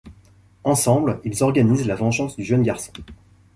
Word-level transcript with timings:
Ensemble, 0.63 1.19
ils 1.25 1.43
organisent 1.43 1.85
la 1.85 1.93
vengeance 1.93 2.35
du 2.35 2.43
jeune 2.43 2.63
garçon... 2.63 2.91